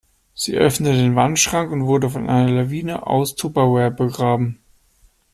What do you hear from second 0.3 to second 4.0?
Sie öffnete den Wandschrank und wurde von einer Lawine aus Tupperware